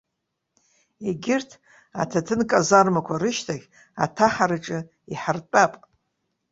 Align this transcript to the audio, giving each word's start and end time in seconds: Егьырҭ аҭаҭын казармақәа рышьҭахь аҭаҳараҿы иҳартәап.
Егьырҭ 1.07 1.51
аҭаҭын 2.01 2.41
казармақәа 2.51 3.21
рышьҭахь 3.21 3.65
аҭаҳараҿы 4.03 4.79
иҳартәап. 5.11 5.73